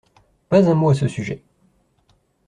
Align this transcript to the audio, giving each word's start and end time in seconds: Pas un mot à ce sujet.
Pas 0.49 0.67
un 0.67 0.73
mot 0.73 0.89
à 0.89 0.95
ce 0.95 1.07
sujet. 1.07 1.43